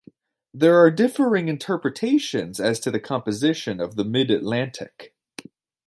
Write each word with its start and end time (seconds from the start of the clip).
There 0.51 0.77
are 0.79 0.89
differing 0.89 1.47
interpretations 1.47 2.59
as 2.59 2.79
to 2.79 2.89
the 2.89 2.99
composition 2.99 3.79
of 3.79 3.97
the 3.97 4.03
Mid-Atlantic. 4.03 5.13